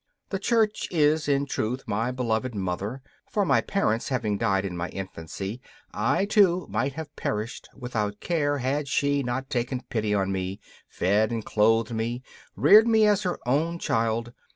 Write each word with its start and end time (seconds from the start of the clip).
The 0.29 0.39
Church 0.39 0.87
is, 0.89 1.27
in 1.29 1.45
truth, 1.45 1.83
my 1.85 2.09
beloved 2.11 2.55
mother, 2.55 3.03
for, 3.29 3.45
my 3.45 3.61
parents 3.61 4.09
having 4.09 4.35
died 4.35 4.65
in 4.65 4.75
my 4.75 4.89
infancy 4.89 5.61
I, 5.93 6.25
too, 6.25 6.65
might 6.71 6.93
have 6.93 7.15
perished 7.15 7.69
without 7.75 8.19
care 8.19 8.57
had 8.57 8.87
she 8.87 9.21
not 9.21 9.51
taken 9.51 9.83
pity 9.91 10.11
on 10.15 10.31
me, 10.31 10.59
fed 10.89 11.29
and 11.29 11.45
clothed 11.45 11.93
me 11.93 12.23
and 12.55 12.63
reared 12.65 12.87
me 12.87 13.05
as 13.05 13.21
her 13.21 13.37
own 13.47 13.77
child. 13.77 14.33